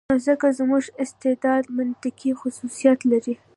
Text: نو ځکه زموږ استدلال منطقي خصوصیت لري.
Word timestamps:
نو 0.09 0.15
ځکه 0.27 0.47
زموږ 0.59 0.83
استدلال 1.03 1.63
منطقي 1.77 2.31
خصوصیت 2.41 2.99
لري. 3.11 3.35